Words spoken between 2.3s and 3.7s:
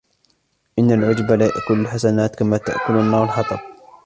كَمَا تَأْكُلُ النَّارُ الْحَطَبَ